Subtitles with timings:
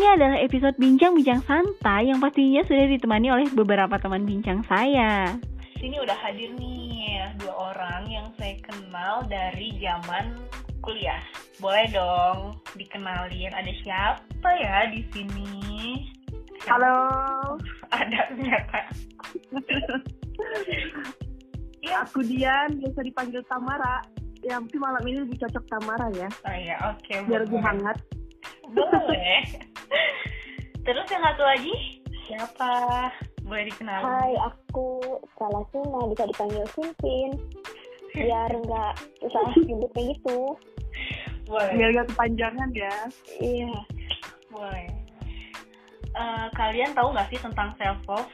[0.00, 5.36] ini adalah episode bincang-bincang santai yang pastinya sudah ditemani oleh beberapa teman bincang saya.
[5.76, 10.40] Sini udah hadir nih dua orang yang saya kenal dari zaman
[10.80, 11.20] kuliah.
[11.60, 16.08] Boleh dong dikenalin ada siapa ya di sini?
[16.64, 16.96] Halo.
[17.92, 18.80] Ada ternyata.
[21.80, 24.04] Ya, aku Dian, biasa dipanggil Tamara.
[24.44, 26.28] Ya, mungkin malam ini lebih cocok Tamara ya.
[26.44, 27.24] Oh iya, oke.
[27.24, 27.96] Biar lebih hangat.
[28.68, 29.69] Boleh.
[30.86, 31.74] Terus yang satu lagi
[32.30, 32.72] siapa?
[33.44, 34.06] Boleh dikenalin?
[34.06, 35.02] Hai, aku
[35.34, 37.30] Salah Suna, bisa dipanggil Sintin.
[38.14, 40.54] Biar nggak susah nyebutnya gitu.
[41.50, 41.72] Boleh.
[41.74, 42.96] Biar gak kepanjangan ya.
[43.42, 43.74] Iya.
[44.50, 44.86] Boleh.
[46.10, 48.30] Eh, kalian tahu nggak sih tentang self love?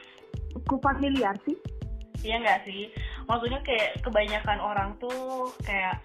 [0.65, 1.57] Aku familiar sih.
[2.25, 2.89] Iya nggak sih?
[3.29, 6.01] Maksudnya kayak kebanyakan orang tuh kayak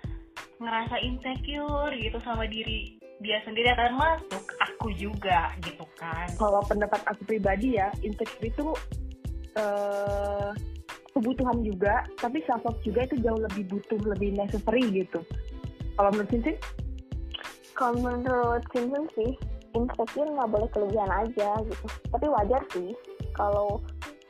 [0.61, 6.27] ngerasa insecure gitu sama diri dia sendiri akan masuk aku juga gitu kan.
[6.35, 8.67] Kalau pendapat aku pribadi ya, insecure itu
[9.55, 10.51] eh
[11.13, 15.21] kebutuhan juga, tapi self love juga itu jauh lebih butuh, lebih necessary gitu.
[15.95, 16.57] Kalau menurut Sinsin,
[17.73, 19.33] Kalau menurut Sintin sih,
[19.73, 21.87] insecure nggak boleh kelebihan aja gitu.
[22.13, 22.93] Tapi wajar sih
[23.33, 23.81] kalau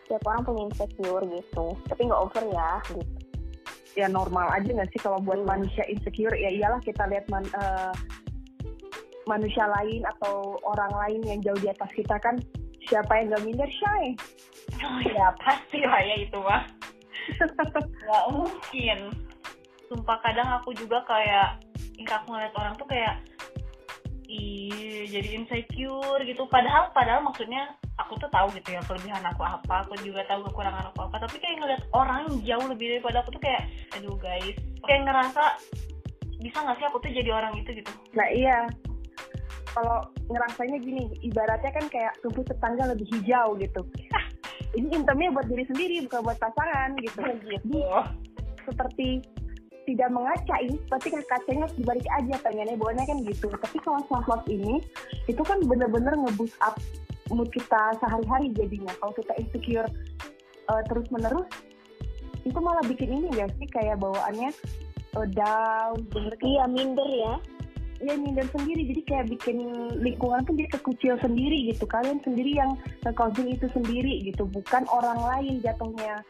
[0.07, 1.67] setiap orang punya insecure gitu.
[1.91, 3.03] Tapi nggak over ya gitu.
[3.93, 5.53] ya normal aja nggak sih kalau buat Hmm.
[5.53, 7.93] manusia insecure ya iyalah kita lihat man- eh,
[9.27, 12.39] manusia lain atau orang lain yang jauh di atas kita kan
[12.91, 14.19] siapa yang gak minder shy
[14.83, 16.63] Oh ya pasti lah ya itu mah.
[18.07, 18.99] Nggak mungkin.
[19.91, 21.61] Sumpah kadang aku juga kayak
[22.03, 23.23] aku ngeliat orang tuh kayak
[24.27, 26.49] ih jadi insecure gitu.
[26.49, 30.91] Padahal padahal maksudnya aku tuh tahu gitu ya kelebihan aku apa, aku juga tahu kekurangan
[30.91, 31.17] aku apa.
[31.29, 34.57] Tapi kayak ngeliat orang jauh lebih daripada aku tuh kayak aduh guys,
[34.89, 35.43] kayak ngerasa
[36.43, 37.93] bisa nggak sih aku tuh jadi orang itu gitu.
[38.19, 38.67] nah iya
[39.73, 43.83] kalau ngerasanya gini ibaratnya kan kayak rumput tetangga lebih hijau gitu.
[44.79, 47.19] Ini intimnya buat diri sendiri bukan buat pasangan gitu.
[47.21, 47.81] Gitu.
[48.63, 49.19] seperti
[49.83, 50.79] tidak mengaca ini
[51.11, 53.51] kan kacanya harus dibalik aja pengennya bawanya kan gitu.
[53.51, 54.79] Tapi kalau self love ini
[55.27, 56.79] itu kan bener-bener nge-boost up
[57.35, 58.95] mood kita sehari-hari jadinya.
[59.03, 59.89] Kalau kita insecure
[60.87, 61.51] terus menerus
[62.47, 63.67] itu malah bikin ini gak sih?
[63.71, 64.51] Kayak bawaannya
[65.19, 67.35] uh, down bener kayak Iya minder ya.
[68.03, 68.83] Ya minder sendiri.
[68.91, 69.57] Jadi kayak bikin
[70.03, 71.87] lingkungan pun jadi kekucil sendiri gitu.
[71.87, 72.75] Kalian sendiri yang
[73.07, 74.45] nge-causing itu sendiri gitu.
[74.51, 76.21] Bukan orang lain jatuhnya.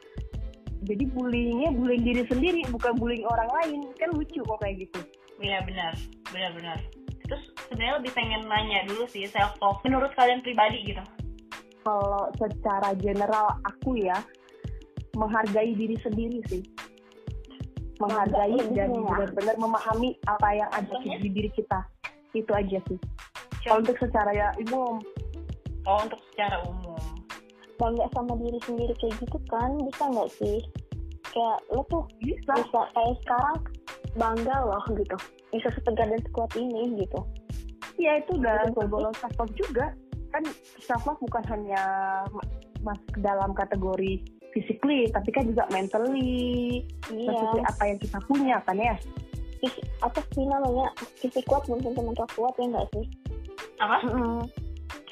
[0.82, 3.80] Jadi bullyingnya bullying diri sendiri bukan bullying orang lain.
[3.96, 5.00] Kan lucu kok kayak gitu.
[5.42, 5.92] Iya benar,
[6.30, 6.78] benar-benar.
[7.26, 11.02] Terus sebenarnya lebih pengen nanya dulu sih self love menurut kalian pribadi gitu.
[11.82, 14.14] kalau secara general aku ya
[15.18, 16.62] menghargai diri sendiri sih
[18.02, 19.10] menghargai Menghargai dan dirinya.
[19.14, 21.80] benar-benar memahami apa yang ada di diri kita
[22.34, 22.98] itu aja sih
[23.62, 24.98] kalau untuk secara ya umum
[25.82, 26.94] Oh untuk secara umum.
[27.74, 29.74] Bangga sama diri sendiri kayak gitu kan.
[29.82, 30.62] Bisa nggak sih?
[31.34, 33.58] Kayak lo tuh bisa bisa kayak sekarang
[34.14, 35.16] bangga loh gitu.
[35.50, 37.20] Bisa setegar dan sekuat ini gitu.
[37.98, 39.90] ya itu udah tergolong self juga
[40.30, 40.42] kan
[40.80, 41.82] self love bukan hanya
[42.30, 42.50] ma-
[42.82, 46.84] masuk ke dalam kategori physically tapi kan juga mentally.
[47.10, 47.32] Iya.
[47.32, 48.94] sesuai apa yang kita punya kan ya?
[49.58, 50.86] Fis- apa sih namanya?
[51.18, 53.06] Fisik kuat belum tentu mental kuat ya nggak sih?
[53.80, 53.98] Apa?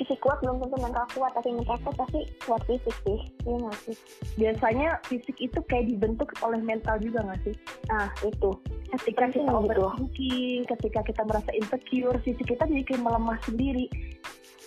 [0.01, 3.21] fisik kuat belum tentu mental kuat tapi mental kuat pasti kuat fisik sih.
[3.45, 3.97] Iya nggak sih?
[4.41, 7.55] Biasanya fisik itu kayak dibentuk oleh mental juga nggak sih?
[7.93, 8.51] Nah itu.
[8.91, 9.61] Ketika Penting kita gitu.
[9.61, 13.87] overthinking ketika kita merasa insecure fisik kita jadi kayak melemah sendiri.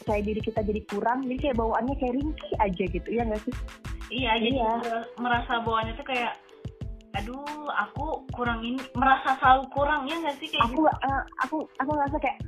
[0.03, 3.56] Kayak diri kita jadi kurang jadi kayak bawaannya kayak ringkih aja gitu ya nggak sih
[4.13, 4.72] Iya, jadi Iya.
[4.78, 6.34] mer- merasa bawaannya tuh kayak
[7.13, 11.91] aduh aku kurang ini merasa selalu kurang ya nggak sih kayak aku eh, aku aku
[11.94, 12.40] ngerasa kayak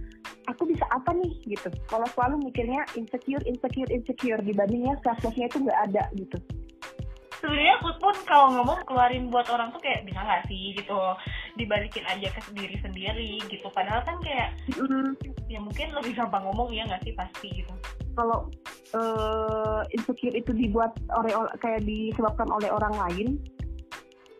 [0.49, 1.33] aku bisa apa nih?
[1.45, 1.69] gitu.
[1.85, 6.37] Kalau selalu mikirnya insecure insecure insecure dibandingnya self love nya itu nggak ada gitu.
[7.37, 10.73] Sebenarnya aku pun kalau ngomong keluarin buat orang tuh kayak bisa nggak sih?
[10.73, 10.97] gitu
[11.55, 13.67] dibalikin aja ke diri sendiri gitu.
[13.71, 14.55] Padahal kan kayak
[15.47, 17.13] ya mungkin lebih gampang ngomong ya nggak sih?
[17.15, 17.73] Pasti gitu.
[18.15, 18.47] Kalau
[18.95, 23.27] eh, insecure itu dibuat oleh kayak disebabkan oleh orang lain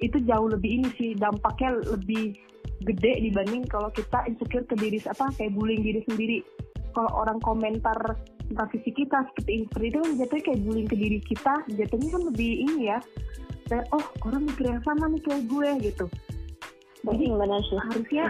[0.03, 2.35] itu jauh lebih ini sih dampaknya lebih
[2.83, 6.39] gede dibanding kalau kita insecure ke diri apa kayak bullying diri sendiri.
[6.95, 7.99] Kalau orang komentar
[8.47, 12.09] tentang fisik kita seperti ini seperti itu kan jatuhnya kayak bullying ke diri kita jatuhnya
[12.13, 12.97] kan lebih ini ya
[13.65, 16.05] kayak oh orang mikir yang sama nih kayak gue gitu
[17.05, 18.25] jadi benar sih harusnya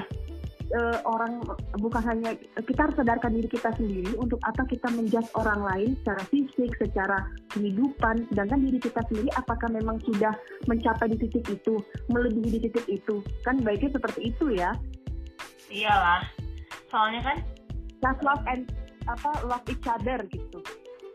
[0.73, 1.39] eh, orang
[1.79, 6.23] bukan hanya kita harus sadarkan diri kita sendiri untuk apa kita menjudge orang lain secara
[6.27, 7.17] fisik, secara
[7.53, 10.33] kehidupan, sedangkan diri kita sendiri apakah memang sudah
[10.65, 11.79] mencapai di titik itu,
[12.09, 14.73] melebihi di titik itu, kan baiknya seperti itu ya.
[15.69, 16.21] iyalah.
[16.93, 17.37] Soalnya kan
[18.05, 18.69] Self love and
[19.09, 20.59] apa love each other gitu.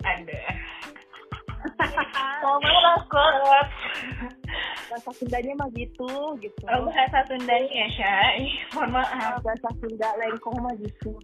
[0.03, 0.43] Ada.
[2.43, 3.69] Mau takut
[4.91, 6.11] bahasa Sundanya mah gitu
[6.43, 6.63] gitu.
[6.67, 8.51] Oh, bahasa Sundanya ya Syai.
[8.75, 9.39] Mohon maaf.
[9.47, 11.15] Bahasa Sunda lengkong mah gitu.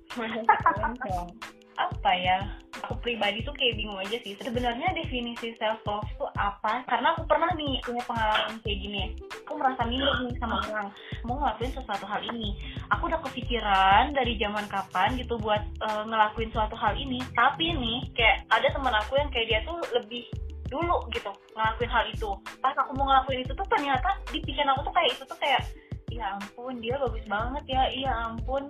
[1.77, 2.41] Apa ya?
[2.87, 4.39] Aku pribadi tuh kayak bingung aja sih.
[4.41, 6.87] Sebenarnya definisi self love tuh apa?
[6.89, 8.97] Karena aku pernah nih punya pengalaman kayak gini.
[8.97, 9.09] Ya
[9.45, 10.89] aku merasa minder nih sama orang.
[11.27, 12.57] Mau ngelakuin sesuatu hal ini.
[12.97, 17.21] Aku udah kepikiran dari zaman kapan gitu buat uh, ngelakuin suatu hal ini.
[17.37, 20.25] Tapi nih kayak ada teman aku yang kayak dia tuh lebih
[20.67, 22.31] dulu gitu ngelakuin hal itu.
[22.63, 25.63] Pas aku mau ngelakuin itu tuh ternyata di pikiran aku tuh kayak itu tuh kayak
[26.11, 28.63] ya ampun dia bagus banget ya iya ampun.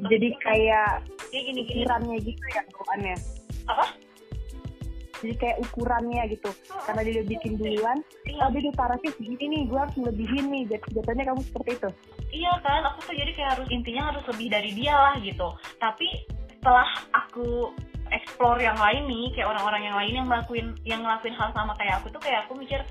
[0.00, 1.84] Jadi kayak ya gini gini.
[1.84, 3.16] ukurannya gitu ya bawaannya
[3.68, 3.86] apa?
[5.20, 6.50] Jadi kayak ukurannya gitu
[6.88, 8.40] karena dia udah bikin duluan iya.
[8.40, 11.90] Oh dia udah tarafnya segini nih gue harus melebihin nih Jat- jatuhnya kamu seperti itu?
[12.30, 15.48] Iya kan aku tuh jadi kayak harus intinya harus lebih dari dia lah gitu.
[15.76, 16.08] Tapi
[16.56, 17.68] setelah aku
[18.10, 22.02] explore yang lain nih kayak orang-orang yang lain yang ngelakuin yang ngelakuin hal sama kayak
[22.02, 22.82] aku tuh kayak aku mikir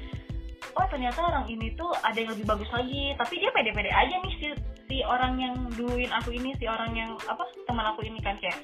[0.76, 3.16] oh ternyata orang ini tuh ada yang lebih bagus lagi.
[3.18, 4.48] Tapi dia pede-pede aja nih si
[4.90, 8.58] si orang yang duluin aku ini si orang yang apa teman aku ini kan kayak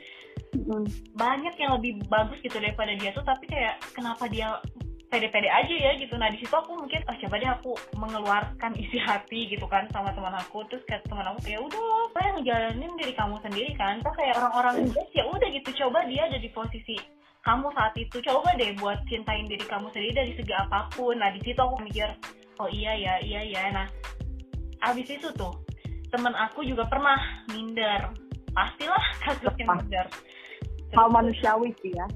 [1.16, 4.58] banyak yang lebih bagus gitu daripada dia tuh tapi kayak kenapa dia
[5.16, 6.20] pede-pede aja ya gitu.
[6.20, 10.12] Nah di situ aku mungkin oh coba deh aku mengeluarkan isi hati gitu kan sama
[10.12, 10.68] teman aku.
[10.68, 14.04] Terus kayak teman aku kayak udah apa yang ngejalanin diri kamu sendiri kan?
[14.04, 15.70] Terus kayak orang-orang juga ya udah gitu.
[15.80, 17.00] Coba dia ada di posisi
[17.48, 18.18] kamu saat itu.
[18.20, 21.16] Coba deh buat cintain diri kamu sendiri dari segi apa pun.
[21.16, 22.12] Nah di situ aku mikir
[22.60, 23.64] oh iya ya iya ya.
[23.72, 23.88] Nah
[24.84, 25.56] abis itu tuh
[26.12, 27.16] temen aku juga pernah
[27.56, 28.12] minder.
[28.52, 30.12] Pastilah kasus yang minder
[30.96, 32.08] hal manusiawi sih ya.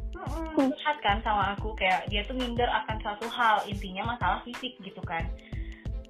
[0.56, 3.62] Curhat kan sama aku kayak dia tuh minder akan suatu hal.
[3.68, 5.28] Intinya masalah fisik gitu kan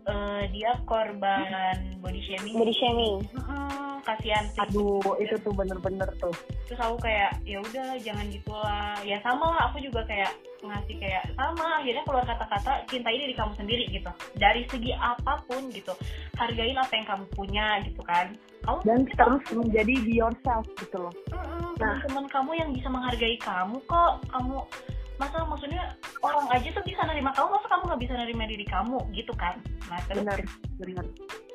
[0.05, 2.55] Eh, dia korban body shaming.
[2.55, 3.15] Body shaming.
[3.35, 4.59] Mm-mm, kasihan sih.
[4.63, 6.33] Aduh itu tuh bener-bener tuh.
[6.65, 11.23] Terus aku kayak ya udah jangan gitulah ya sama lah aku juga kayak ngasih kayak
[11.39, 14.11] sama akhirnya keluar kata-kata cintai diri kamu sendiri gitu.
[14.35, 15.93] Dari segi apa pun gitu
[16.35, 18.33] hargain apa yang kamu punya gitu kan.
[18.65, 21.13] Kamu dan kita- terus menjadi be yourself gitu loh.
[21.29, 22.01] Mm-mm, Nah.
[22.01, 24.13] teman-teman kamu yang bisa menghargai kamu kok.
[24.27, 24.55] Kamu
[25.19, 25.83] masa maksudnya
[26.23, 28.97] orang aja tuh bisa nerima kamu masa kamu nggak bisa nerima diri kamu?
[29.11, 29.59] Gitu kan?
[29.91, 30.39] Nah terus bener
[30.79, 31.05] bener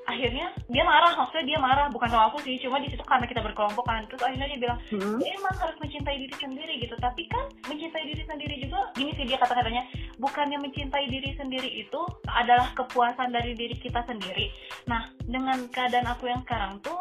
[0.05, 1.89] akhirnya dia marah maksudnya dia marah.
[1.89, 4.05] Bukan sama aku sih cuma di situ karena kita berkelompok kan.
[4.13, 5.17] Terus akhirnya dia bilang Hmm?
[5.17, 6.95] ya emang harus mencintai diri sendiri gitu.
[7.01, 9.83] Tapi kan mencintai diri sendiri juga gini sih dia kata-katanya
[10.21, 14.53] bukannya mencintai diri sendiri itu adalah kepuasan dari diri kita sendiri.
[14.85, 17.01] Nah dengan keadaan aku yang sekarang tuh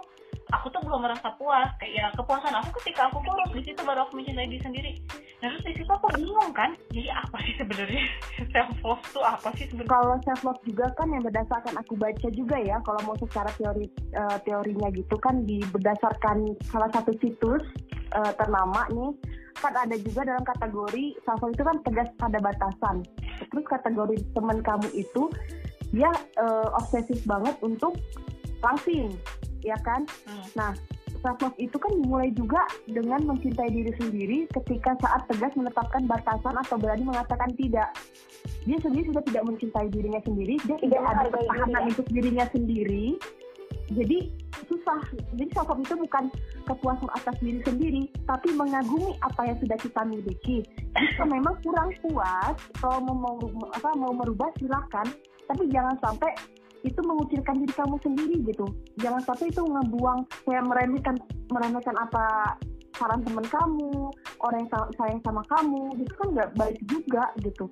[0.55, 1.75] aku tuh belum merasa puas.
[1.83, 4.91] Kayak ya kepuasan aku ketika aku kurus di situ baru aku mencintai diri sendiri
[5.43, 6.71] nah terus di situ aku bingung kan?
[6.95, 8.03] Jadi apa sih sebenarnya?
[8.55, 9.91] Self love tuh apa sih sebenarnya?
[9.91, 12.79] Kalau self love juga kan yang berdasarkan aku baca juga ya.
[12.87, 17.59] Kalau mau secara teori eh, teorinya gitu kan di berdasarkan salah satu situs
[18.15, 19.11] eh, ternama nih
[19.59, 23.03] kan ada juga dalam kategori self love itu kan tegas pada batasan.
[23.51, 25.27] Terus kategori teman kamu itu
[25.91, 26.07] dia
[26.39, 27.99] eh, obsesif banget untuk
[28.63, 29.11] langsing
[29.59, 30.07] ya kan?
[30.23, 30.71] Hmm.
[31.23, 36.55] Self love itu kan dimulai juga dengan mencintai diri sendiri ketika saat tegas menetapkan batasan
[36.59, 37.89] atau berani mengatakan tidak.
[38.67, 41.91] Dia sendiri sudah tidak mencintai dirinya sendiri, dia tidak ada menghargai pertahanan diri.
[41.95, 43.05] untuk dirinya sendiri.
[43.93, 44.17] Jadi
[44.67, 45.01] susah.
[45.35, 46.23] Jadi self love itu bukan
[46.67, 50.67] kepuasan atas diri sendiri, tapi mengagumi apa yang sudah kita miliki.
[50.93, 53.35] Jika memang kurang puas, kalau mau, mau
[53.71, 55.07] apa mau merubah silakan,
[55.47, 56.31] tapi jangan sampai
[56.83, 58.65] itu mengucilkan diri kamu sendiri gitu.
[58.99, 61.15] Jangan sampai itu ngebuang kayak meremehkan
[61.47, 62.55] meremehkan apa
[62.93, 64.11] saran teman kamu
[64.43, 67.65] orang yang sa- sayang sama kamu gitu kan nggak baik juga gitu.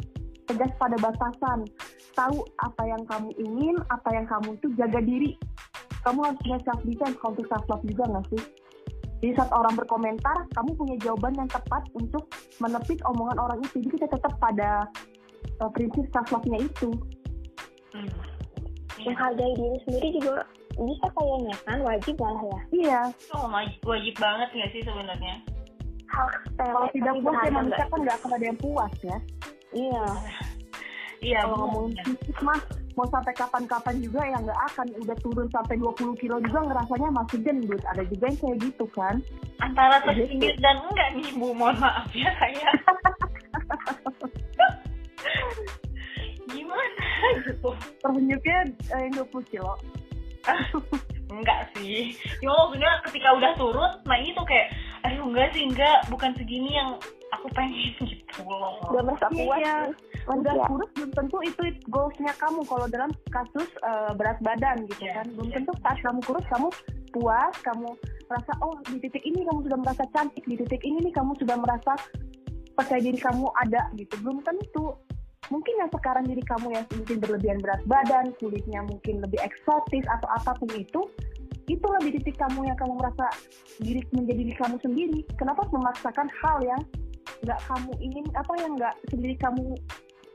[0.47, 1.67] Tegas pada batasan.
[2.11, 5.35] Tahu apa yang kamu ingin apa yang kamu itu jaga diri.
[6.01, 8.43] Kamu harus punya self defense kalau untuk self love juga nggak sih?
[9.21, 12.25] Jadi saat orang berkomentar kamu punya jawaban yang tepat untuk
[12.57, 13.77] menepis omongan orang itu.
[13.85, 14.89] Jadi kita tetap pada
[15.61, 16.89] uh, prinsip self love nya itu.
[17.93, 18.30] Hmm.
[19.07, 20.45] Menghargai diri sendiri juga
[20.77, 21.77] bisa kayaknya kan?
[21.81, 22.61] Wajib malah ya.
[22.71, 23.01] Iya.
[23.35, 25.35] Oh, wajib, banget nggak sih sebenarnya?
[26.11, 26.27] hal
[26.59, 29.17] kalau tidak puas ya manusia kan nggak akan ada yang puas ya.
[29.71, 30.05] Iya.
[31.21, 31.69] Iya, kalau bener.
[31.69, 32.57] ngomongin fisik mah
[32.97, 34.87] mau sampai kapan-kapan juga ya nggak akan.
[35.05, 37.81] Udah turun sampai 20 kilo juga ngerasanya masih gendut.
[37.85, 39.15] Ada juga yang kayak gitu kan?
[39.61, 42.69] Antara tersindir dan enggak nih Bu, mohon maaf ya saya.
[46.51, 47.00] Gimana
[47.47, 47.69] gitu?
[48.01, 48.57] tersenyumnya
[48.91, 49.73] eh, yang 20 kilo
[51.31, 52.11] Enggak sih.
[52.43, 54.67] Ya maksudnya ketika udah turun, nah itu kayak,
[55.07, 56.99] aduh enggak sih, enggak, bukan segini yang
[57.31, 58.75] aku pengen gitu loh.
[58.91, 59.75] udah merasa Iya, puas iya.
[60.27, 60.67] udah manusia.
[60.67, 65.25] kurus belum tentu itu goalsnya kamu kalau dalam kasus eh, berat badan gitu Iya, kan
[65.31, 65.55] belum iya.
[65.63, 66.67] tentu saat kamu kurus kamu
[67.15, 67.89] puas kamu
[68.27, 71.55] merasa oh di titik ini kamu sudah merasa cantik di titik ini nih kamu sudah
[71.55, 71.93] merasa
[72.75, 74.95] percaya diri kamu ada gitu belum tentu
[75.51, 80.27] mungkin yang sekarang diri kamu yang mungkin berlebihan berat badan kulitnya mungkin lebih eksotis atau
[80.31, 81.01] apa pun itu
[81.69, 83.27] itulah di titik kamu yang kamu merasa
[83.79, 85.19] diri menjadi diri kamu sendiri.
[85.39, 86.81] Kenapa memaksakan hal yang
[87.45, 89.63] nggak kamu ingin apa yang nggak sendiri kamu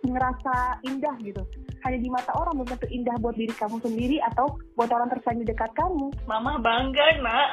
[0.07, 0.55] ngerasa
[0.87, 1.43] indah gitu?
[1.85, 5.45] Hanya di mata orang belum tentu indah buat diri kamu sendiri atau buat orang tersayang
[5.45, 6.09] di dekat kamu.
[6.25, 7.49] Mama bangga, nak.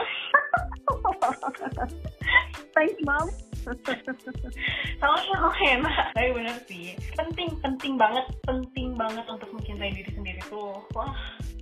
[2.75, 3.52] thanks mom
[4.99, 6.13] Sama-sama enak.
[6.13, 6.95] Tapi bener sih.
[7.15, 10.83] Penting, penting banget, penting banget untuk mencintai diri sendiri tuh.
[10.93, 11.13] Wah,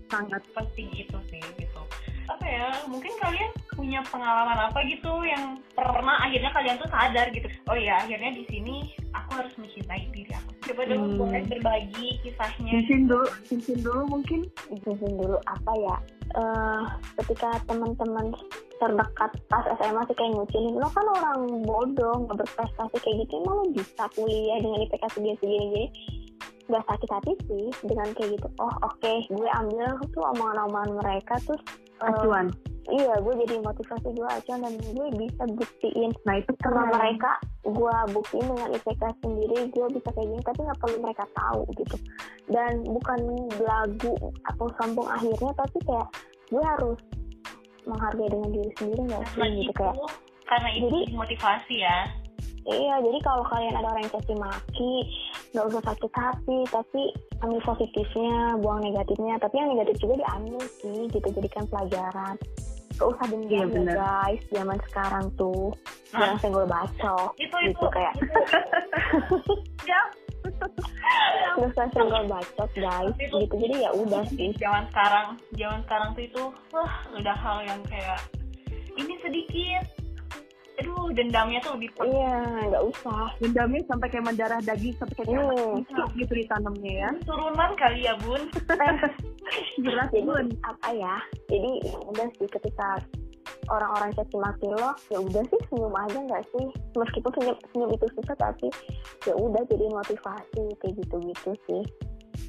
[0.08, 1.81] sangat penting itu sih gitu.
[2.29, 7.48] Apa ya, mungkin kalian punya pengalaman apa gitu yang pernah akhirnya kalian tuh sadar gitu.
[7.67, 8.75] Oh iya, akhirnya di sini
[9.12, 10.51] aku harus mencintai diri aku.
[10.72, 11.17] Coba dong Hmm.
[11.20, 12.72] boleh berbagi kisahnya.
[12.72, 14.39] cincin dulu cincin dulu mungkin
[14.72, 15.96] jelasin dulu apa ya
[16.31, 16.84] eh
[17.20, 18.31] ketika teman-teman
[18.81, 23.55] terdekat pas SMA sih kayak ngucilin lo kan orang bodoh nggak berprestasi kayak gitu emang
[23.61, 25.88] lo bisa kuliah dengan IPK segini segini gini
[26.71, 28.47] gak sakit hati sih dengan kayak gitu.
[28.63, 31.61] Oh oke gue ambil tuh omongan-omongan mereka terus
[32.00, 32.47] eh, acuan.
[32.89, 37.31] iya gue jadi motivasi gue acuan dan gue bisa buktiin nah itu karena mereka
[37.67, 41.97] gue buktiin dengan IPK sendiri gue bisa kayak gini tapi nggak perlu mereka tahu gitu.
[42.47, 43.19] Dan bukan
[43.59, 44.15] belagu
[44.47, 46.07] atau sombong akhirnya tapi kayak
[46.51, 47.00] gue harus
[47.85, 49.95] menghargai dengan diri sendiri nggak sih Karena gitu itu, kayak
[50.45, 51.97] karena itu Jadi- motivasi ya.
[52.61, 54.93] iya jadi kalau kalian ada orang yang caci maki
[55.51, 57.01] nggak usah sakit hati tapi
[57.41, 59.35] ambil positifnya buang negatifnya.
[59.35, 61.27] Tapi yang negatif juga diambil sih gitu.
[61.31, 62.38] Jadikan pelajaran.
[62.93, 63.95] Gak usah Iya, dendam ya bener.
[63.97, 65.73] guys zaman sekarang tuh.
[66.13, 66.19] Nah.
[66.21, 67.88] jangan senggol bacok Itu gitu itu.
[67.97, 68.13] Kayak
[69.81, 70.01] ya
[71.57, 73.37] gak usah senggol bacot guys gitu.
[73.51, 74.49] Jadi ya udah sih.
[74.57, 75.27] Zaman sekarang
[75.57, 78.19] zaman sekarang tuh itu wah udah hal yang kayak
[78.95, 79.83] ini sedikit.
[80.79, 82.41] Aduh dendamnya tuh lebih iya
[82.71, 83.27] nggak usah.
[83.37, 85.83] Dendamnya sampai kayak mendarah daging sampai kayak Hmm.
[85.85, 86.07] hmm.
[86.17, 87.09] gitu ditanamnya ya.
[87.27, 88.41] Turunan kali ya bun.
[89.85, 90.47] Jelas jadi bun.
[90.65, 91.15] apa ya?
[91.51, 91.71] Jadi
[92.07, 92.97] udah sih ketika
[93.69, 96.65] orang-orang caci maki lo ya udah sih senyum aja nggak sih?
[96.97, 98.67] Meskipun senyum, senyum itu susah tapi
[99.27, 101.83] ya udah jadi motivasi kayak gitu-gitu sih.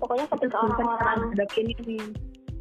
[0.01, 2.03] Pokoknya ketika orang-orang nih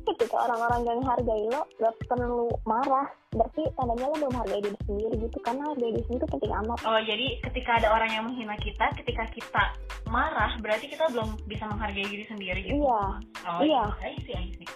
[0.01, 3.07] ketika orang-orang gak menghargai lo gak perlu marah.
[3.31, 6.77] Berarti tandanya lo belum hargai diri sendiri gitu karena hargai diri sendiri itu penting amat.
[6.83, 9.63] Oh jadi ketika ada orang yang menghina kita ketika kita
[10.09, 12.83] marah berarti kita belum bisa menghargai diri sendiri gitu?
[12.83, 13.03] Iya.
[13.47, 13.83] Oh iya.
[14.03, 14.67] I see, I see.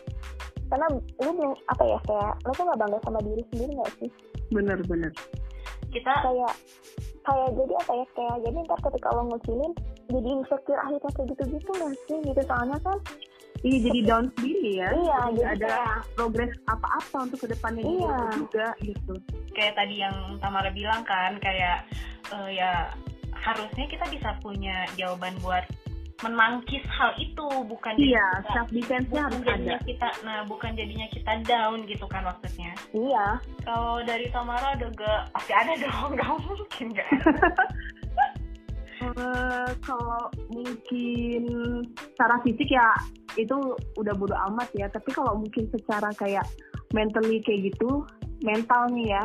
[0.75, 0.91] Karena
[1.23, 4.09] lu belum apa ya kayak lo tuh gak bangga sama diri sendiri gak sih?
[4.51, 5.11] Bener bener.
[5.95, 6.53] Kita kayak
[7.23, 9.71] kayak jadi apa ya kayak jadi ntar ketika lo ngecilin
[10.11, 12.17] jadi insecure akhirnya kayak gitu-gitu gak sih?
[12.27, 12.99] Gitu soalnya kan
[13.63, 14.89] iya jadi down sendiri ya.
[14.91, 18.17] Iya Jadi jadi nggak ada kayak progres apa-apa untuk ke depannya Iya.
[18.35, 19.13] juga gitu.
[19.55, 21.87] kayak tadi yang Tamara bilang kan kayak
[22.35, 22.91] eh, ya
[23.31, 25.63] harusnya kita bisa punya jawaban buat
[26.23, 29.87] menangkis hal itu bukan iya kita- self defense-nya bukan harus jadinya ada.
[29.87, 32.71] kita nah bukan jadinya kita down gitu kan maksudnya.
[32.95, 33.27] Iya.
[33.67, 37.09] Kalau dari Tamara ada gak pasti ada dong gak mungkin gak
[38.95, 41.43] Eh, kalau mungkin
[41.93, 42.89] secara fisik ya
[43.35, 43.53] itu
[43.99, 44.87] udah bodo amat ya.
[44.87, 46.47] Tapi kalau mungkin secara kayak
[46.95, 48.07] mentally kayak gitu
[48.41, 49.23] mental nih ya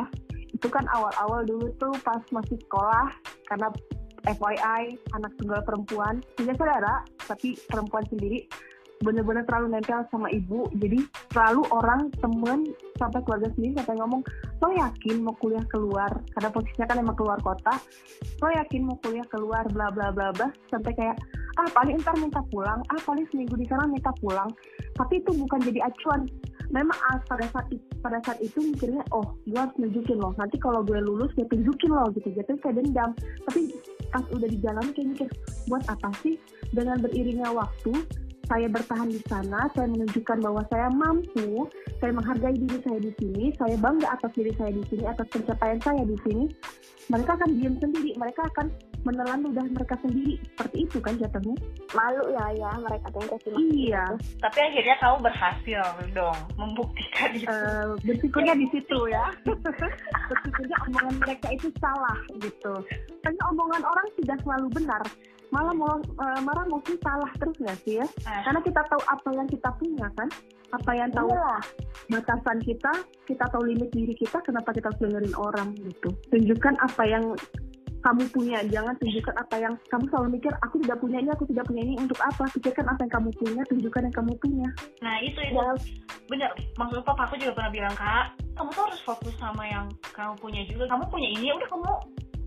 [0.51, 3.09] itu kan awal-awal dulu tuh pas masih sekolah
[3.47, 3.71] karena
[4.25, 6.21] FYI anak tunggal perempuan.
[6.37, 8.45] Punya saudara tapi perempuan sendiri
[9.01, 10.69] bener-bener terlalu nempel sama ibu.
[10.77, 12.69] Jadi selalu orang temen
[13.01, 14.21] sampai keluarga sendiri sampai ngomong
[14.61, 16.11] lo yakin mau kuliah keluar?
[16.37, 17.73] Karena posisinya kan emang keluar kota.
[18.39, 19.65] Lo yakin mau kuliah keluar?
[19.73, 20.47] Bla bla bla bla.
[20.69, 21.17] Sampai kayak
[21.59, 22.79] ah paling ntar minta pulang.
[22.93, 24.49] Ah paling seminggu di sana minta pulang.
[24.95, 26.29] Tapi itu bukan jadi acuan.
[26.71, 27.67] Memang ah, pada saat
[27.99, 30.31] pada saat itu mikirnya oh gue harus nunjukin loh.
[30.39, 32.31] Nanti kalau gue lulus gue tunjukin loh gitu.
[32.31, 33.11] Jadi kayak dendam.
[33.49, 33.59] Tapi
[34.11, 35.29] pas udah di jalan kayak mikir
[35.71, 36.35] buat apa sih
[36.75, 37.95] dengan beriringnya waktu
[38.51, 41.71] saya bertahan di sana, saya menunjukkan bahwa saya mampu,
[42.03, 45.79] saya menghargai diri saya di sini, saya bangga atas diri saya di sini, atas pencapaian
[45.79, 46.51] saya di sini.
[47.07, 48.67] Mereka akan diam sendiri, mereka akan
[49.03, 50.37] menelan ludah mereka sendiri.
[50.53, 51.55] Seperti itu kan jatuhnya.
[51.91, 54.05] malu ya ya mereka yang maki Iya,
[54.39, 55.83] tapi akhirnya kamu berhasil
[56.15, 59.25] dong membuktikan itu eh, bersyukurnya di situ ya.
[60.31, 62.73] bersyukurnya omongan mereka itu salah gitu.
[63.21, 65.03] Karena omongan orang tidak selalu benar.
[65.51, 68.07] Malah mau eh, malah mungkin salah terus nggak sih ya?
[68.23, 70.29] Nah, Karena kita tahu apa yang kita punya kan,
[70.71, 71.63] apa yang tahu Iya lah
[72.11, 72.93] batasan kita,
[73.27, 76.09] kita tahu limit diri kita, kenapa kita harus dengerin orang gitu.
[76.31, 77.23] Tunjukkan apa yang
[78.01, 81.65] kamu punya jangan tunjukkan apa yang kamu selalu mikir aku tidak punya ini aku tidak
[81.69, 82.43] punya ini untuk apa?
[82.53, 84.69] Pikirkan apa yang kamu punya tunjukkan yang kamu punya.
[85.05, 85.77] Nah itu itu Jangan
[86.29, 86.49] bener.
[86.77, 88.25] Maksud papa aku juga pernah bilang kak
[88.57, 90.83] kamu tuh harus fokus sama yang kamu punya juga.
[90.89, 91.91] Kamu punya ini ya udah kamu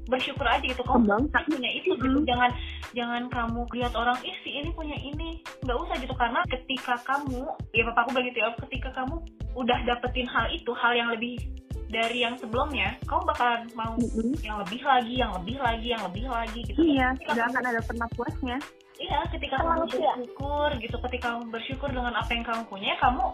[0.05, 1.25] bersyukur aja gitu kamu Kembang.
[1.47, 2.51] punya itu gitu jangan
[2.93, 7.41] jangan kamu lihat orang ih si ini punya ini nggak usah gitu karena ketika kamu
[7.73, 9.15] ya papa aku bilang gitu ya ketika kamu
[9.55, 11.41] udah dapetin hal itu hal yang lebih
[11.87, 14.35] dari yang sebelumnya kamu bakalan mau Mm-mm.
[14.41, 18.09] yang lebih lagi yang lebih lagi yang lebih lagi gitu iya kamu- akan ada pernah
[18.13, 18.59] puasnya
[18.95, 19.99] Iya, ketika Kan kamu manusia.
[20.15, 23.25] bersyukur gitu, ketika kamu bersyukur dengan apa yang kamu punya, kamu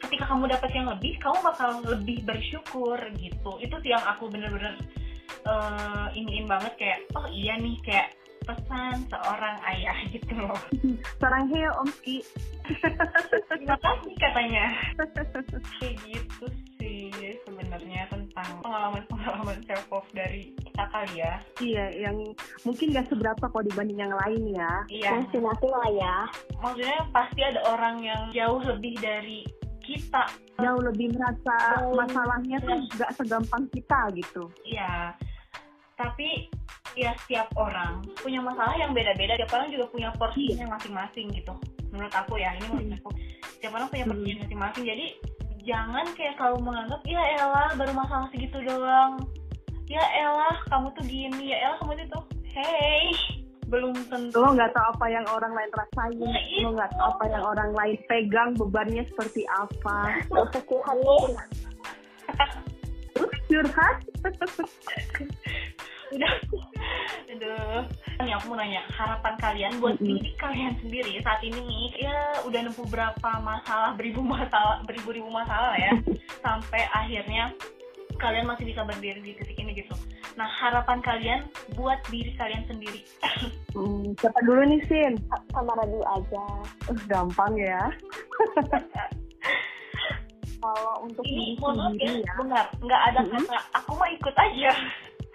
[0.00, 3.52] ketika kamu dapat yang lebih, kamu bakal lebih bersyukur gitu.
[3.60, 4.72] Itu sih yang aku bener-bener
[5.44, 8.08] eh, iniin banget kayak, oh iya nih kayak
[8.42, 10.58] pesan seorang ayah gitu loh.
[11.16, 12.26] sarang heo omski
[13.48, 14.66] Terima kasih katanya.
[15.78, 17.10] Kayak gitu sih
[17.42, 21.34] sebenarnya tentang pengalaman-pengalaman self love dari kita kali ya.
[21.58, 22.16] iya yang
[22.62, 25.10] mungkin gak seberapa kalau dibanding yang lain ya Iya.
[25.20, 26.16] masing-masing lah ya
[26.58, 29.46] Maksudnya pasti ada orang yang jauh lebih dari
[29.80, 31.94] kita jauh lebih merasa Jauh.
[31.94, 35.14] masalahnya tuh gak segampang kita gitu Iya,
[36.02, 36.50] tapi
[36.98, 39.38] ya setiap orang punya masalah yang beda-beda.
[39.38, 41.54] Setiap orang juga punya porsinya masing-masing gitu.
[41.94, 43.10] Menurut aku ya, ini menurut aku.
[43.58, 44.12] Setiap orang punya Hmm.
[44.12, 44.84] porsinya masing-masing.
[44.84, 45.06] Jadi
[45.62, 49.22] jangan kayak kalau menganggap, ya elah baru masalah segitu doang.
[49.86, 52.24] Ya elah kamu tuh gini, ya elah kamu itu tuh.
[52.52, 53.08] Hey,
[53.72, 54.36] belum tentu.
[54.36, 57.70] lo nggak tahu apa yang orang lain rasain Nah, lo nggak tahu apa yang orang
[57.72, 60.92] lain pegang bebannya seperti apa curhat
[61.32, 61.48] nih
[63.16, 63.96] terus curhat
[66.12, 66.32] udah
[67.32, 67.82] aduh.
[68.22, 70.20] Nih aku mau nanya harapan kalian buat Mm-mm.
[70.20, 75.74] diri kalian sendiri saat ini nih ya udah nempuh berapa masalah beribu masalah beribu-ribu masalah
[75.74, 75.90] ya
[76.44, 77.50] sampai akhirnya
[78.20, 79.96] kalian masih bisa berdiri di titik ini gitu.
[80.38, 81.40] Nah harapan kalian
[81.74, 83.02] buat diri kalian sendiri.
[83.72, 85.16] Hmm, siapa dulu nih Sin?
[85.48, 86.44] Sama radio aja.
[86.92, 87.80] Uh, gampang ya.
[90.60, 92.32] Kalau untuk ini diri ya sendiri ya.
[92.36, 93.48] benar nggak ada Mm-mm.
[93.48, 94.72] kata aku mau ikut aja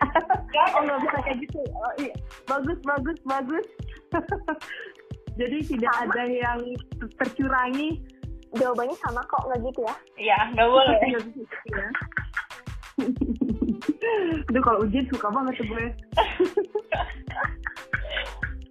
[0.02, 0.82] oh ada.
[0.86, 1.60] nggak bisa kayak gitu.
[1.74, 2.14] Oh, iya.
[2.46, 3.66] bagus bagus bagus.
[5.40, 6.60] Jadi tidak ada yang
[7.22, 8.02] tercurangi.
[8.58, 9.96] Jawabannya sama kok nggak gitu ya?
[10.18, 10.98] Iya, nggak boleh.
[11.12, 11.90] Nggak bisa gitu ya.
[14.50, 15.86] Itu kalau ujian suka banget tuh gue.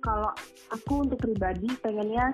[0.02, 0.32] Kalau
[0.72, 2.32] aku untuk pribadi pengennya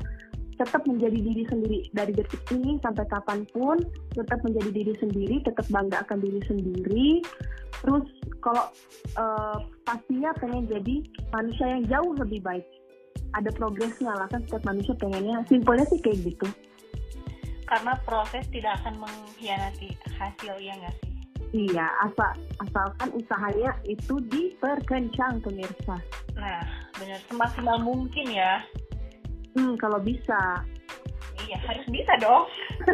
[0.56, 3.80] tetap menjadi diri sendiri dari detik ini sampai kapan pun
[4.12, 7.08] tetap menjadi diri sendiri tetap bangga akan diri sendiri.
[7.82, 8.06] Terus
[8.44, 8.68] kalau
[9.16, 10.96] eh, pastinya pengen jadi
[11.32, 12.66] manusia yang jauh lebih baik.
[13.32, 15.40] Ada progresnya lah kan setiap manusia pengennya.
[15.48, 16.48] Simpelnya sih kayak gitu.
[17.64, 21.12] Karena proses tidak akan mengkhianati hasil ya nggak sih?
[21.52, 22.32] Iya asal
[22.64, 26.00] asalkan usahanya itu diperkencang pemirsa.
[26.32, 26.64] Nah,
[26.96, 27.20] benar.
[27.28, 28.64] Semaksimal mungkin ya.
[29.56, 30.62] Hmm kalau bisa
[31.42, 32.44] Iya, harus bisa dong.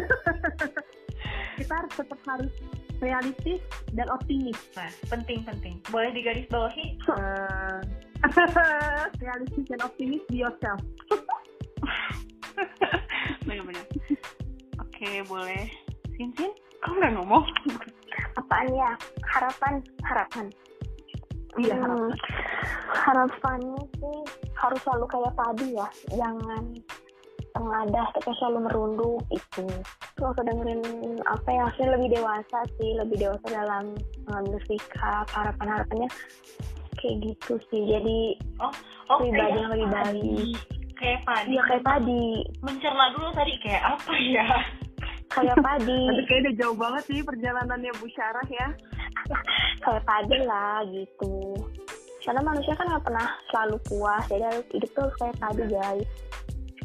[1.59, 2.51] kita harus tetap harus
[2.99, 3.61] realistis
[3.93, 5.79] dan optimis Nah, penting-penting.
[5.91, 6.97] Boleh digaris bawahi?
[6.97, 7.79] Eh,
[9.23, 10.81] realistis dan optimis be yourself
[13.47, 13.85] Benar-benar.
[14.81, 15.69] Oke, boleh.
[16.17, 16.51] Sin-sin,
[16.83, 17.45] kamu nggak ngomong?
[18.37, 18.91] apaan ya
[19.35, 20.45] harapan harapan
[21.59, 22.11] iya Hmm, harapan
[22.93, 24.19] harapannya sih
[24.59, 26.63] harus selalu kayak tadi ya jangan
[27.49, 29.65] tengadah tapi selalu merunduk itu
[30.13, 30.81] terus aku dengerin
[31.25, 33.85] apa ya harusnya lebih dewasa sih lebih dewasa dalam
[34.29, 36.09] mengambil sikap harapan harapannya
[36.99, 38.19] kayak gitu sih jadi
[39.09, 40.57] Oh, Pribadi kayak yang lebih baik.
[40.93, 41.49] Kayak tadi.
[41.57, 42.25] ya kayak tadi
[42.61, 44.47] Mencerna dulu tadi kayak apa ya?
[45.33, 48.67] kayak tadi Tapi kayaknya udah jauh banget sih perjalanannya Bu Syarah ya.
[49.83, 51.48] kayak tadi lah gitu
[52.29, 56.09] karena manusia kan nggak pernah selalu puas jadi harus hidup tuh kayak tadi guys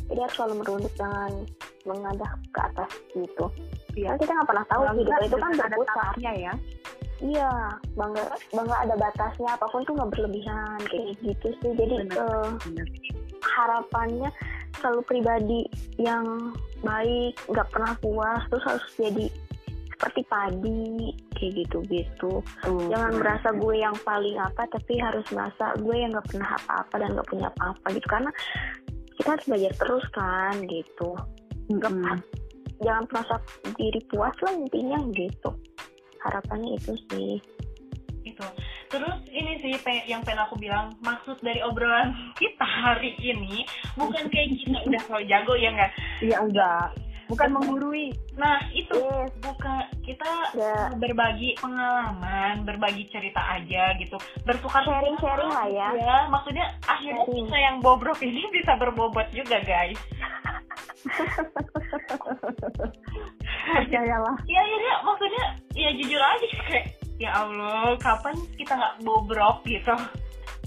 [0.09, 1.33] jadi harus selalu merunduk jangan
[1.85, 3.47] mengadah ke atas gitu
[3.95, 4.11] Iya.
[4.11, 6.55] Karena kita nggak pernah tahu Bangga hidup itu kan dengan berputar ya.
[7.23, 7.51] iya
[7.95, 12.19] bangga bangga ada batasnya apa pun tuh nggak berlebihan kayak gitu sih jadi Benar.
[12.19, 12.87] eh, Benar.
[13.55, 14.29] harapannya
[14.83, 15.61] selalu pribadi
[16.03, 16.51] yang
[16.83, 19.25] baik nggak pernah puas terus harus jadi
[20.05, 25.73] seperti padi kayak gitu gitu Tuh, jangan merasa gue yang paling apa tapi harus merasa
[25.81, 28.31] gue yang nggak pernah apa-apa dan nggak punya apa-apa gitu karena
[29.17, 31.11] kita harus belajar terus kan gitu
[31.73, 32.21] Mm-mm.
[32.85, 33.41] jangan merasa
[33.81, 35.51] diri puas lah intinya gitu
[36.21, 37.41] harapannya itu sih
[38.25, 38.45] Itu.
[38.89, 39.77] Terus ini sih
[40.09, 42.09] yang pengen aku bilang, maksud dari obrolan
[42.41, 43.69] kita hari ini
[44.01, 45.93] bukan kayak kita udah selalu jago ya nggak?
[46.25, 46.89] Iya enggak.
[47.27, 49.31] Bukan menggurui nah itu Yes.
[49.41, 50.93] bukan kita Ya.
[50.95, 55.89] berbagi pengalaman berbagi cerita aja gitu bertukar Sharing-sharing lah ya.
[55.95, 57.47] ya maksudnya akhirnya Sharing.
[57.47, 59.99] kita yang bobrok ini bisa berbobot juga guys
[63.65, 69.63] percayalah Iya iya iya maksudnya ya jujur aja kayak ya Allah kapan kita nggak bobrok
[69.65, 69.95] gitu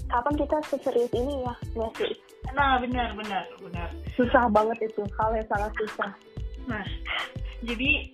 [0.08, 1.52] Kapan kita seserius ini ya?
[1.76, 2.12] Nggak sih?
[2.48, 6.10] nah benar benar benar susah banget itu hal yang sangat susah
[6.68, 6.84] nah
[7.64, 8.12] jadi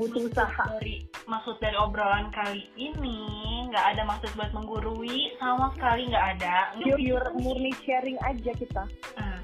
[0.00, 0.64] butuh usaha.
[0.80, 3.20] dari maksud dari obrolan kali ini
[3.68, 6.72] nggak ada maksud buat menggurui sama sekali nggak ada.
[6.80, 8.82] Pure murni sharing aja kita.
[9.20, 9.38] Nah,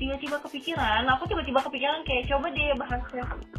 [0.00, 3.02] tiba-tiba kepikiran aku tiba-tiba kepikiran kayak coba deh bahas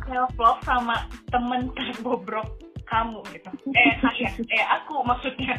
[0.09, 2.49] self love sama temen terbobrok
[2.89, 3.49] kamu gitu.
[3.77, 5.55] Eh saya eh aku maksudnya.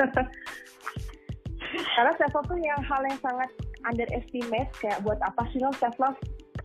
[1.94, 3.50] Karena self love tuh yang hal yang sangat
[3.86, 6.18] underestimate kayak buat apa sih lo self love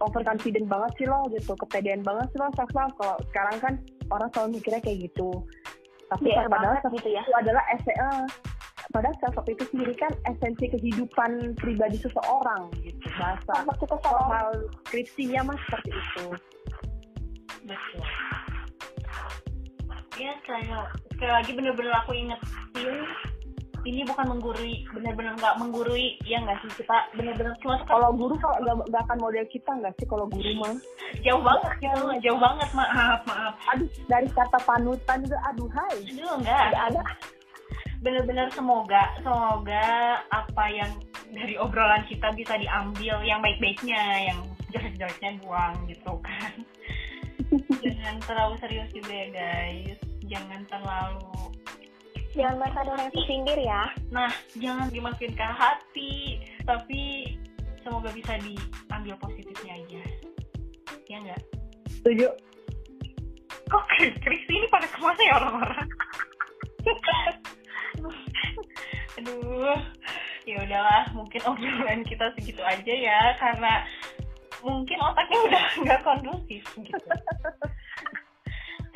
[0.06, 1.54] overconfident banget sih lo gitu.
[1.58, 3.74] Kepedean banget sih lo self love kalau sekarang kan
[4.14, 5.30] orang selalu mikirnya kayak gitu.
[6.14, 7.22] Tapi Biar padahal self gitu ya.
[7.26, 8.26] itu adalah ese- eh,
[8.94, 13.08] padahal self love itu sendiri kan esensi kehidupan pribadi seseorang gitu.
[13.18, 13.54] Bahasa
[14.02, 14.50] kalau hal
[14.88, 16.26] skripsinya mah seperti itu.
[17.66, 18.06] Betul.
[20.16, 20.72] Ya sekali
[21.12, 23.04] sekali lagi bener-bener aku ingetin
[23.86, 26.82] ini bukan menggurui bener-bener nggak menggurui ya nggak sih?
[26.82, 30.52] Kita bener-bener cuma suka kalau guru kalau nggak akan model kita nggak sih kalau guru
[30.58, 30.74] mah?
[31.26, 33.54] Jauh banget gitu jauh banget maaf maaf.
[33.72, 35.98] Aduh dari kata panutan juga aduh hai.
[36.02, 37.02] Aduh enggak nggak ada.
[38.02, 39.86] Bener-bener semoga semoga
[40.34, 40.92] apa yang
[41.30, 44.40] dari obrolan kita bisa diambil yang baik-baiknya yang
[44.74, 46.54] jelek-jeleknya buang gitu kan.
[47.86, 50.00] Jangan terlalu serius juga ya guys.
[50.26, 51.54] Jangan terlalu
[52.36, 53.84] Jangan merasa ada yang tersindir ya.
[54.12, 57.32] nah jangan dimasukin ke hati tapi
[57.80, 60.04] semoga bisa diambil positifnya aja.
[61.08, 61.42] Ya enggak
[62.06, 62.28] setuju.
[63.66, 63.84] Kok
[64.22, 65.88] Kristi ini pada ke mana ya orang-orang?
[69.18, 69.80] Aduh
[70.46, 73.82] ya udahlah mungkin obrolan kita segitu aja ya karena
[74.62, 76.94] mungkin otaknya udah nggak kondusif gitu.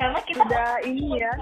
[0.00, 1.34] Karena kita udah ini ya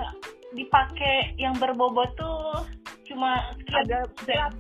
[0.57, 2.65] dipakai yang berbobot tuh
[3.09, 4.53] cuma agak jam.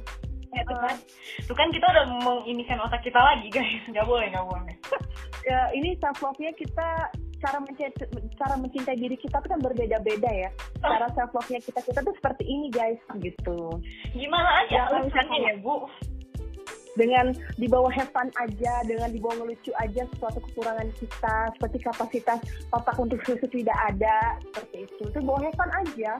[0.48, 0.96] Ya, tuh kan.
[1.44, 3.84] Tuh kan kita udah menginikan otak kita lagi guys.
[3.92, 4.74] Nggak boleh nggak boleh.
[5.48, 7.08] Ya, ini self love nya kita
[7.40, 8.04] cara mencintai
[8.36, 10.50] cara mencintai diri kita tuh kan berbeda-beda ya.
[10.84, 13.80] Cara self love nya kita kita tuh seperti ini guys gitu.
[14.12, 15.48] Gimana aja alasannya sama.
[15.48, 15.88] ya bu
[16.94, 22.38] dengan dibawa have fun aja dengan dibawa ngelucu aja sesuatu kekurangan kita seperti kapasitas
[22.72, 25.02] otak untuk susu tidak ada seperti itu.
[25.10, 26.12] Itu bawa have fun aja.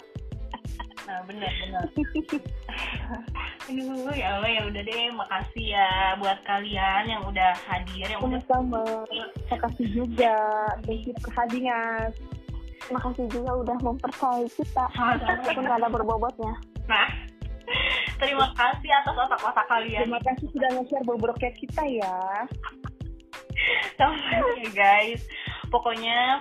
[1.08, 1.82] Nah benar benar.
[3.68, 5.08] Aduh, ya Allah ya udah deh.
[5.12, 5.88] Makasih ya
[6.20, 8.84] buat kalian yang udah hadir yang udah sama-sama.
[9.48, 10.36] Makasih juga.
[10.84, 12.12] Thank you us.
[12.88, 14.84] Makasih juga udah mempercayai kita.
[14.96, 16.54] Walaupun ada berbobotnya.
[16.88, 17.27] nah
[18.18, 20.06] terima kasih atas otak-otak kalian.
[20.06, 22.18] Terima kasih sudah nge-share bobroknya kita ya.
[23.98, 24.14] Sama
[24.62, 25.22] ya guys.
[25.68, 26.40] Pokoknya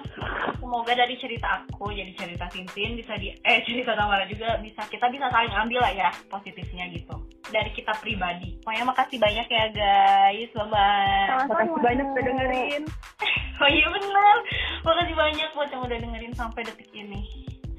[0.55, 5.11] semoga dari cerita aku jadi cerita Tintin bisa di eh cerita Tamara juga bisa kita
[5.11, 7.15] bisa saling ambil lah ya positifnya gitu.
[7.51, 8.55] Dari kita pribadi.
[8.63, 10.49] Pokoknya makasih banyak ya guys.
[10.55, 11.51] Bye bye Sama-sama.
[11.51, 12.83] makasih banyak sudah dengerin.
[13.57, 14.37] Oh iya benar
[14.85, 17.25] makasih banyak buat yang udah dengerin sampai detik ini.